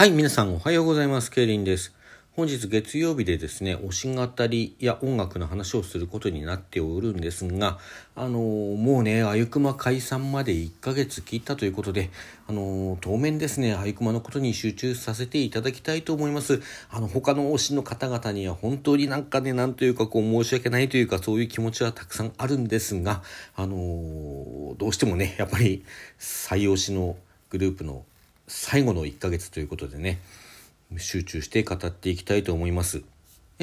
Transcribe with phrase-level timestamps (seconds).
[0.00, 1.30] はい、皆さんおはようございます。
[1.30, 1.94] ケイリンです。
[2.32, 7.78] 本日月曜日でですね、推し語りや音楽の話をすることになっておるんですが、
[8.16, 12.08] あのー、もうね、あゆくま解散まで1ヶ月切ったということで、
[12.48, 16.62] あのー、当面ですね、あゆくまのことに集中させていただきたいと思います。
[16.88, 23.22] あの、他の推しの方々には本当になんかね、なんというかこう申し訳ないというか、そういう気持ちはたくさんあるんですが、
[23.54, 25.84] あのー、どうしてもね、やっぱり
[26.16, 27.16] 最推しの
[27.50, 28.06] グループの
[28.52, 30.18] 最後の1ヶ月ということでね、
[30.98, 33.04] 集中して語っていきたいと思います。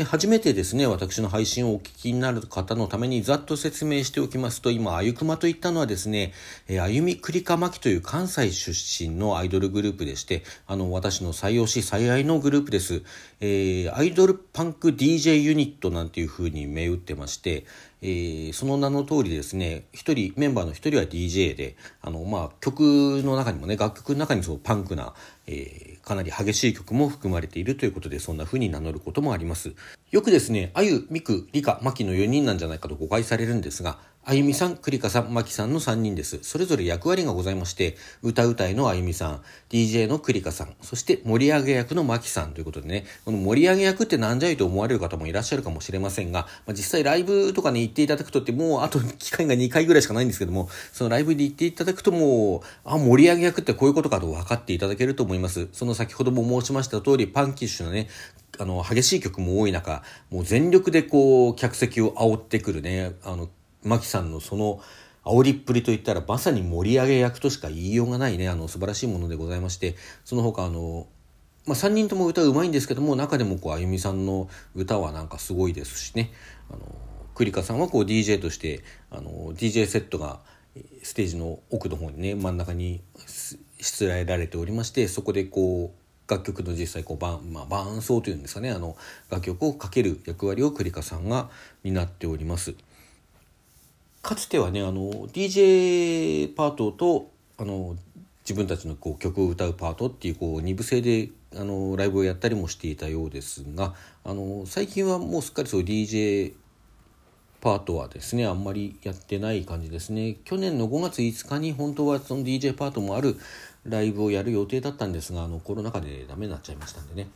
[0.03, 6.33] 初めてですね、私の配信をお聞きになる方のためにざっと説明しておきますと、今、あゆくまといったのはですね、
[6.67, 13.01] えあゆみくりかまきという関西出身のアイドルグループでして、あの、私の最推し最愛のグループです。
[13.39, 17.65] えー、アイドルパンク DJ ユニットなんていう風に銘打ってまして、
[18.03, 22.81] えー、その名の通りですね、一人、メンバーの一人は DJ で、あの、まあ、曲
[23.25, 25.15] の中にもね、楽曲の中にそうパンクな、
[25.47, 29.75] えー、かなり激しい曲も含まれているということで、そんな風に名乗ることもあります。
[30.09, 36.39] よくですね、あゆ、みく、りか、まきの4人なんじゃないかと誤解されるんですが、あゆみさん、くりかさん、まきさんの3人です。
[36.43, 55.67] それぞれ役割がございまして、歌うたいのあゆみさん、DJ のくりかさん、そして盛り上げ役のまきさんということでね、この盛り上げ役ってなんじゃいと思われる方もいらっしゃるかもしれませんが、まあ、実際ライブとかに行っていただくとって、もうあと機会が2回ぐらいしかないんですけども、そのライブで行っていただくともう、あ、盛り上げ役ってこういうことかと分かっていただけると思います。
[55.73, 58.07] その先ほども申しました通り、パンキッシュのね、
[58.59, 63.49] あの、激しい曲も多い中、もう全力でこう、客席を煽ってくるね、あの、
[63.83, 64.81] マキさんのその
[65.23, 71.07] 煽りっぷりといったらまさに盛り上げ役としか言いようがないねあの素晴らしいものでございましてその他あの
[71.65, 76.31] まあ、3人とも歌うまいんですけども中でもこうあゆみさんの歌はなんかすごいですしね。
[76.71, 76.79] あの
[77.35, 80.39] 栗花さんはこう DJ としてあの DJ セットが
[81.03, 83.01] ステージの奥の方にね真ん中に
[83.81, 88.97] しつらえられておりましてそこでこう楽曲の実際こう伴,、まあ、伴奏というんですかねあの
[89.29, 91.49] 楽曲をかける役割を栗花さんが
[91.83, 92.75] 担っております。
[94.21, 97.95] かつてはねあの DJ パートとあの
[98.41, 103.93] 自分たちのこう曲を歌うパートっていうこう2部制であのライブをやったりもしていたようですが
[104.25, 106.53] あの最近はもうすっかりそう DJ
[107.61, 113.37] パートはですねあんまりやってない感じですね去年の5月5日に本当はその DJ パートもある
[113.87, 117.29] ライブをやる予定だったんですがあのコロナ禍でダメになっちゃいましたんでね。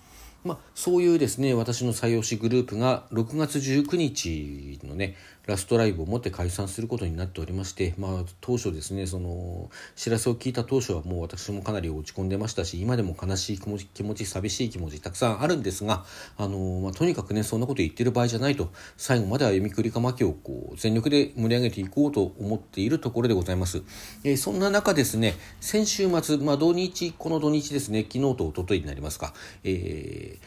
[0.44, 5.16] まあ、そういうですね私の採用しグループが6月19日のね
[5.48, 16.06] ラストライブをもって解散することになっておりまして、まあ、当初ですねその知らせを聞いた当初はもう私もかなり落ち込んでましたし今でも悲しい気持ち気持ち寂しい気持ちたくさんあるんですが
[16.38, 23.82] あの、まあ、とにかくねそんなこと言ってる場合じゃないと最後まで歩みくりかまきをこう全力で盛り上げていこうと思っているところでございます、
[24.24, 30.46] えー、そんな中ですね先週末、まあ、土日この土日ですね昨日と一昨日になりますか、えー、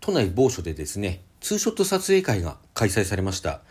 [0.00, 3.62] 都内某所でですねツーショット撮影会が開催されました。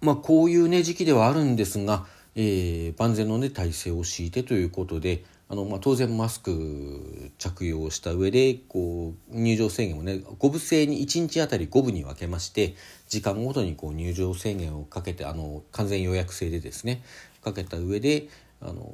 [0.00, 12.74] まあ、こういうね時期ではあるんですが、えー、万全のね体制を敷いてということであの、まあ、当然マスク着用した上でこう入場制限をね5部制に1日あたり5部に分けまして
[13.08, 17.02] 時間ごとにこう入場制限をかけてあの完全予約制でですね
[17.42, 18.28] かけた上で
[18.60, 18.86] あの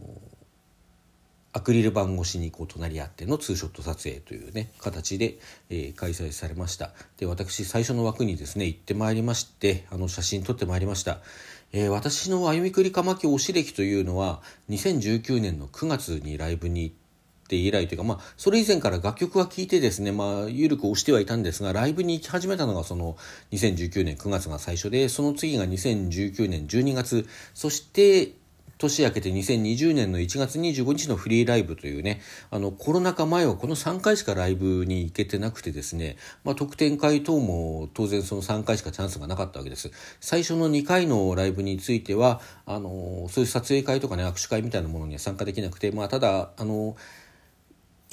[1.57, 5.39] アクリル板越しにこう隣り合ってのツーショット撮影というね形で、
[5.71, 6.91] えー、開催されました。
[7.17, 11.21] で私最初の枠にですね行ってまいりましてあの写真撮ってまいりました、
[11.73, 16.95] えー、私の歩みくりかまき推し歴というのは2019年の9月にライブに行っ
[17.47, 23.17] て以来というか、まあ、それ以前から楽曲は聴いてですね、まあ、ゆるく押してはいたんですが、ライブに行き始めたのがその
[23.53, 28.33] 2019年9月が最初で、その次が2019年12月、そして
[28.79, 32.21] 年明けて2020年の1月25日のフリーライブというね、
[32.51, 39.91] あの、コロナ禍前はこの3回しかライブに行けてなくてですね、まあ、特典会等も当然その3回しかチャンスがなかったわけです。
[40.21, 46.97] 最初の2回のライブについては、あの、そういう撮影会とかね、握手会みたいなものには参加できなくて、まあ、ただ、あの、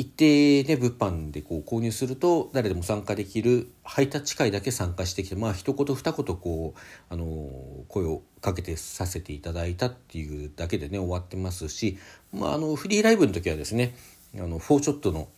[0.01, 7.47] 一定ね、物販でこう購入すると誰でも参加できるハイタッチ会だけ参加してきて、まあ一言二言こう、あの、
[7.88, 11.97] 声をかけてさせていただいたっていうだけでね、終わってますし、
[12.33, 13.95] まああの、フリーライブの時はですね、
[14.35, 15.29] あの、フォーショットの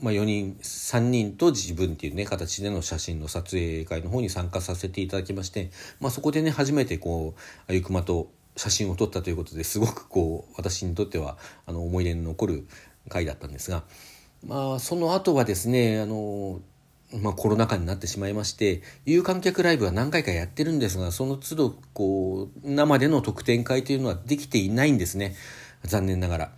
[0.00, 5.70] まあ、4人3人と自分っていうね形での写真の撮影会の方に参加させていただきまして、
[6.00, 7.40] まあ、そこでね初めてこう
[7.70, 12.66] あゆくまと写真を撮ったということですごくこう私にとってはあの思い出に残る
[13.08, 13.84] 回だったんですが、
[14.46, 16.60] まあ、その後はですね、あの、
[17.20, 25.34] まあ、コロナ禍になってしまいまして、有観客ライブは何回かやってるんですが、その都度、こう、生での特典会というのはできていないんですね。
[25.84, 26.52] 残念ながら。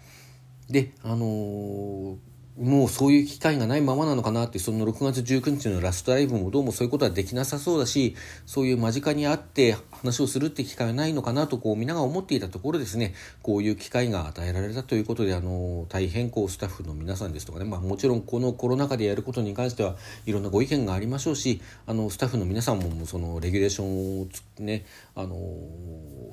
[0.71, 2.17] で、あの
[2.57, 8.15] もうそういう機会がないままなのかなってその6月19日のラストライブもどうもそういうことはできなさそうだし
[8.47, 13.13] そういう間近に会って話をするって機会はないのかなとこう皆が思っていたところですね。
[13.43, 24.27] こういう機会が与えられたということであの大変こうスタッフの皆さんですとかね、まあ、もちろんこのコロナ禍でやることに関してはいろんなご意見がありましょうしあのスタッフの皆さんもそのレギュレーションを
[24.61, 24.87] ね
[25.17, 25.37] あの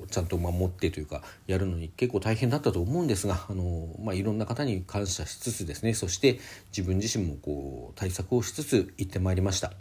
[0.08, 5.94] ちゃんと守ってというかやるのに結構大変だったと思うんですがあの、まあ、いろんな方に感謝しつつですね。
[5.94, 6.38] そして
[6.76, 9.72] 自分自身もこう対策をしつつ行ってまいりました。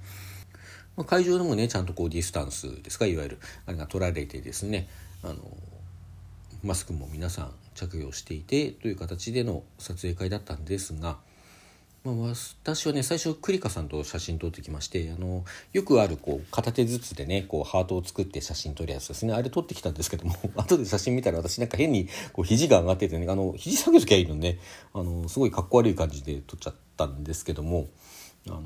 [0.97, 4.89] まあ、会場でもねちゃんとこうディスタンスですかいわゆるあれが取られてですね
[5.23, 5.35] あの
[6.63, 11.17] マスクも皆さん着用していてという形での撮影会だったんですが。
[12.03, 12.15] まあ、
[12.63, 19.33] 私はね最初クリカさんと写真撮ってきましてあのよくあるこう片手ずつでねこうハートを作って写真撮るやつですね。
[19.33, 24.57] あれ撮ってきたんですけども 後で写真見たら私なんか変にこう肘が上がっててねあの肘下げときゃいいのね。
[24.93, 27.87] あのすごいかっこ悪い感じで撮っちゃったんですけども
[28.47, 28.61] あの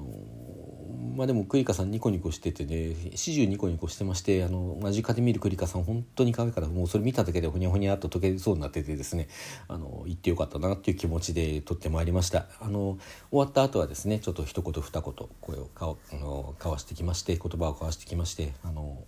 [1.16, 9.28] まあでもクリカさんニコニコしててね始終ニコニコしてましてあの間近で見るクリカさん本当に可愛いからもうそれ見ただけでほにゃほにゃっと溶けそうになっててですね
[9.68, 12.46] あの行ってよかったなっていう気持ちで撮ってまいりました。
[12.62, 12.98] あの
[13.32, 19.04] 終わった後はですねちょっと一言二言声をかあの交わしてきまして言葉を交わしてきましてあの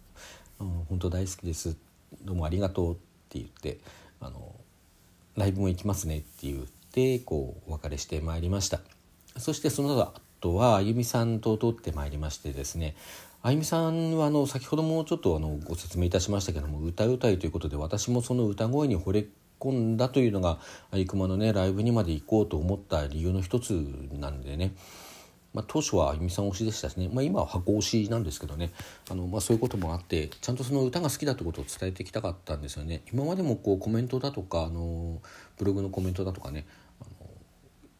[0.59, 1.77] 本当大好きです。
[2.23, 2.95] どうもありがとうっ
[3.29, 3.79] て言って
[4.19, 4.53] あの
[5.35, 8.81] ライブも行きますねって言ってこうお別れしてまいりました。
[9.37, 12.95] そしてその後とはあゆみさんと通ってまいりましてですね
[13.43, 19.25] あゆみさんはあの先ほどもちょっとあのご説明いたしましたけども歌うたいということで私もその歌声に惚れ
[19.59, 20.59] 込んだというのが
[20.91, 23.71] あゆくまのねライブにまで行こうと思った理由の一つ
[24.13, 24.73] なんでね、
[25.53, 28.71] まあ、当初はあゆみさん推しでしたしね、まあ、今は箱推しなんですけどね
[29.09, 33.01] あの、まあ、そういうこともあってちゃんとその歌が好きだということを伝えてきたかったんですよね。
[33.11, 35.21] 今までもこうコメントだとかあの
[35.57, 36.65] ブログのコメントだとかね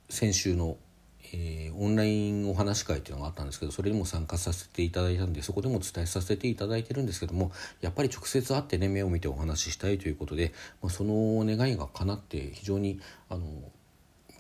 [0.10, 0.78] 先週の
[1.34, 7.52] えー、オンラインお話会っていうのがあったんですけどそれにも参加させていただいたんでそこでも伝えさせていただいてるんですけども
[7.82, 13.44] やっぱり直接会ってね目を見てお話ししたいということで、まあ、その願いが叶って非常にあの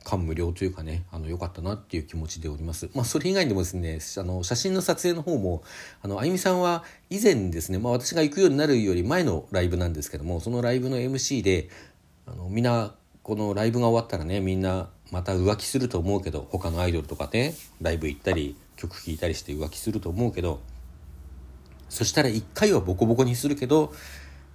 [0.07, 2.89] 感無量というかねあの良かったなっていう気持ちでおります。
[2.95, 5.63] まあ、それ以外にもですねあの写真の撮影の方も
[6.01, 11.69] あのあゆみさんは以前ですね、まあ、私が行くようになるより前のライブなんですけどもそのライブの MC で
[12.25, 20.59] あのみんなこのライブが終わったらねみんなまた浮気すると思うけど他のアイドルとかねライブ行ったり曲聴いたりして浮気すると思うけど
[21.89, 23.93] そしたら一回はボコボコにするけど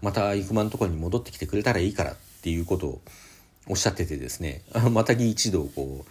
[0.03, 3.01] またイクマのところに戻ってきてくれたらいいからっていうことを
[3.69, 6.05] おっしゃっててですね またぎ一度こ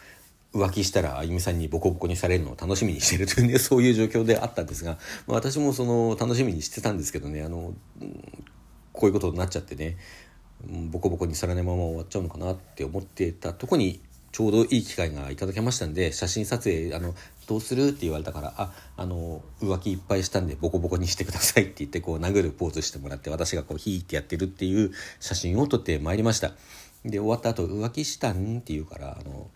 [0.53, 4.97] う浮気したらあゆみさんにボコボコにされるのを楽しみにしてるというね そういう状況であったんですが、
[5.27, 7.73] まあ、私もその楽しみにしてたんですけどねあの
[8.91, 9.97] こういうことになっちゃってね
[10.89, 17.13] ボコボコにされないまま終わっちゃうのかなって思ってたとこにちょうどいい機会がいただけましたんで写真撮影あの
[17.47, 26.53] どうするって言われたからああの浮気いっぱいしたんでボコボコにしてくださいって言ってこう殴るポーズしてもらって私がこうヒーってやってるっていう写真を撮ってまいりました。
[27.03, 28.59] で終わった後浮気したん？
[28.59, 29.49] って言うからあの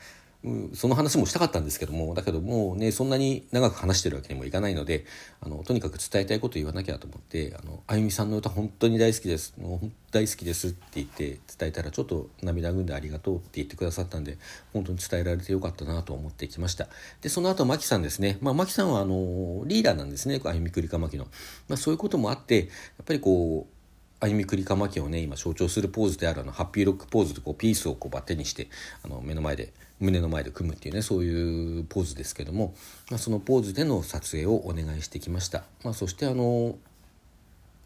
[0.74, 5.06] その話もしたかったんですけどもだけどもうねそんなに長く話してるわけにもいかないので
[5.42, 9.54] あのとにかく伝えたいこと言わなきゃと思って「あのあゆみさんの歌本当に大好きです。
[9.58, 14.38] もう大好きです」って言って伝えたらちょっと涙ぐんでありがとうって言ってくださったんで
[14.74, 16.88] 本当に伝えられてよかったなと思ってきました。
[17.22, 18.38] でその後マキさんですね。
[18.42, 21.26] まあマキさんはあのリーダーなんですねあゆみくりかまきの、
[21.68, 22.64] まあ、そういうこともあってや
[23.04, 23.75] っぱりこう
[24.20, 28.68] 歩みくりかまきをね今象徴するポーズであるあのハッピーロックポーズとこうピースをこうバッテにして
[29.04, 32.74] あの目の前で胸の前で組むっていうねそういうポーズですけども、
[33.10, 36.78] まあ、そのポーズでの撮影をお願いしてきました、まあ、そしてあの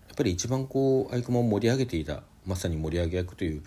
[0.08, 3.62] やっぱり一番こうアイコマを盛り上げていたまさに盛り上げ役という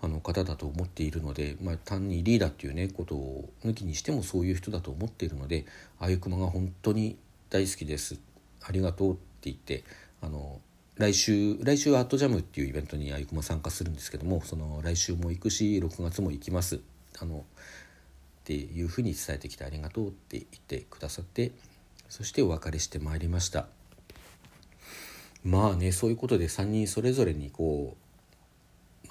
[0.00, 5.64] あの方だと思っているので、まあ、単にリーダーっていうねことを抜きにしてもそういう人だと思っているので
[6.00, 7.16] あゆくまが本当に
[7.50, 8.18] 大好きです。
[8.64, 9.84] ありがとうって言って
[10.20, 10.60] あの
[11.02, 16.78] 来週来週はアットジャムっていうイベントにあゆくも参加するんですけどもその来週も行くし6月も行きます。
[17.18, 21.50] あのっていうふうに伝えてきてありがとうって言ってくださって
[22.08, 23.66] そしてお別れしてまいりました。
[25.42, 28.01] まあねそういうことで3人それぞれにこう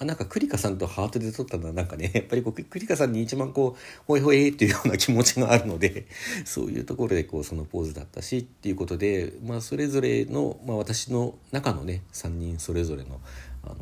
[0.02, 6.08] あ、なんか栗花さんとハートで撮ったのはなんかね やっぱりこう栗花さんに一番こうほいほいっていうような気持ちがあるので
[6.44, 13.22] そういうところでこうそのポーズだったしっていうことで、まあ、それぞれの、まあ、私の中のね3人それぞれの
[13.64, 13.76] あの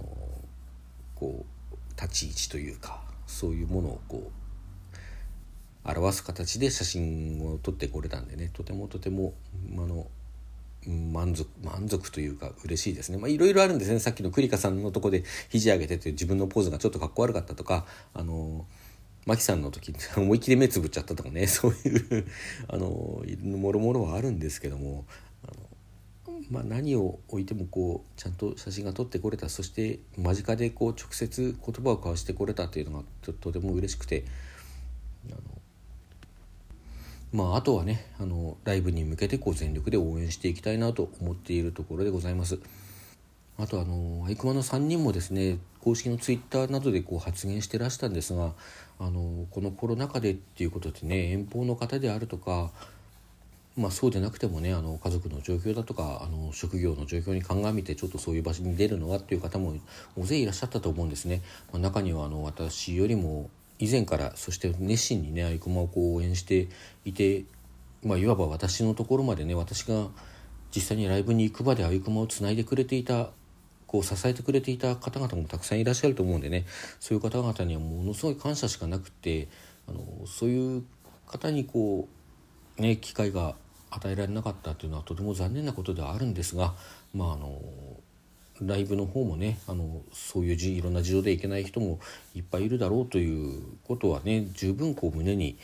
[1.15, 4.29] こう立ち位置というかそういうものをこ
[5.85, 9.33] う表す形で写真を撮ってこれたんでねとてもとても
[9.73, 10.07] あの
[10.87, 13.29] 満足満足というか嬉しいですね。
[13.29, 13.99] いろいろあるんですね。
[13.99, 18.65] さっきの栗花さんのとこで肘上げてて自分のポーズがちょっとかっこ悪かったとかあの
[19.25, 21.45] マキさんの時 思いっきり目つぶっちゃったとかね。
[21.47, 22.25] そういう
[22.67, 23.23] あの
[23.57, 25.05] もろもろはあるんですけども、
[26.49, 29.49] まあ、何を置いてもこうちゃんと写真が撮ってこれた。
[29.49, 33.05] そして間近でこう直接言葉を交わしてこれたっていうのが
[33.39, 34.23] とても嬉しくて
[37.31, 42.59] まあ、あとはねあのライブに向けてこう全力で応援していきたいなと思っているところでございます。
[43.59, 48.53] あとあのアイクマの3人もですね公式のツイッターなどでこう発言してらしたんですが
[48.99, 52.71] あのこのコロナ禍でっていうことでね遠方の方であるとか、
[53.75, 59.75] まあ、そうでなくてもねあの家族の状況だとかあの職業の状況に鑑みてちょっとそういう場所に出るのはっていう方も
[60.17, 61.41] 大勢いらっしゃったと思うんですね。
[61.73, 66.67] まあ、中にはあの私よりも以前からそして熱心にねアイクマをこう応援して
[67.05, 67.45] いて、
[68.03, 70.07] まあ、いわば私のところまでね私が
[70.75, 73.29] 実際にライブに行く場でアイクマをつないでくれていた
[73.87, 76.65] こう支えてくれていた方々もたくさんいらっしゃると思うんでね
[76.99, 79.47] そういう方々にはものすごい感謝しかなくて
[79.87, 80.83] あのそういう
[81.25, 82.07] 方にこ
[82.77, 83.55] うね機会が
[83.89, 86.75] 与えられなかったというのはとても残念なことではあるんですが
[87.15, 87.59] まああの
[88.61, 91.99] ライブの方もねあのそういういろんな事情でいけない人も
[92.35, 95.57] いっぱいいるだろうということはね十分こう胸に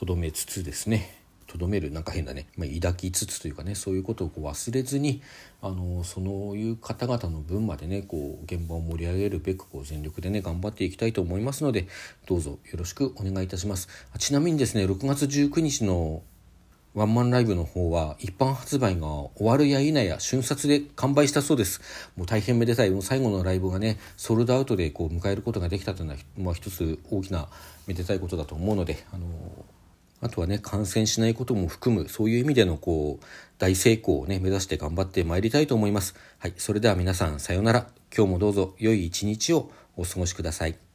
[0.00, 5.20] とどめつつですねとどめるなんか変だね、まあ、抱きつつというかねそういうことをこう忘れずに
[5.60, 6.24] あのそう
[6.56, 11.86] いう方々の分までねこう現場を盛り上げるべくこう全力でね頑張っていきたいと思いますので
[12.26, 13.88] どうぞよろしくお願いいたします。
[14.18, 16.22] ちなみにですね6月19日の
[16.94, 21.80] ワンマンライブの方は一般発売が終わるや否や瞬殺で完売したそうです。
[22.16, 22.90] もう大変めでたい。
[22.90, 27.48] もう最後のライブがね、ソールドアウトでこう迎えることができたというのは、まあ、一つ大きな
[27.86, 29.26] めでたいことだと思うので、あの
[30.20, 33.24] あとはね、感染しないことも含む、そういう意味でのこう、
[33.58, 36.14] 大成功をね、目指して頑張ってまいりたいと思います。
[36.38, 37.86] はい、それでは皆さん、さようなら。
[38.14, 40.89] 今日もどうぞ良い一日をお過ごしください。